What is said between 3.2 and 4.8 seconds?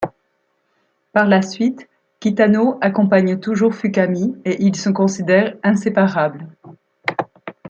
toujours Fukami et ils